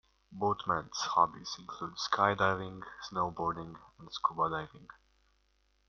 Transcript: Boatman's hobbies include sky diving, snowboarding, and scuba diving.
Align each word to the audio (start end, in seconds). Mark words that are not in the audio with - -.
Boatman's 0.31 0.97
hobbies 0.97 1.55
include 1.59 1.99
sky 1.99 2.33
diving, 2.33 2.81
snowboarding, 3.07 3.75
and 3.99 4.11
scuba 4.11 4.49
diving. 4.49 4.87